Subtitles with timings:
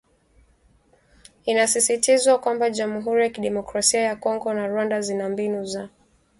[1.45, 5.89] Inasisitizwa kwamba Jamuhuri ya Kidemokrasia ya Kongo na Rwanda zina mbinu za